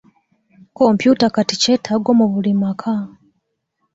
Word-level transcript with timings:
Kompyuta 0.77 1.25
kati 1.35 1.55
kyetaago 1.61 2.09
mu 2.19 2.25
buli 2.33 2.53
maka. 2.61 2.95